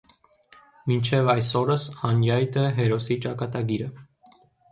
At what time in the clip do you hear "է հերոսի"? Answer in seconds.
2.63-3.19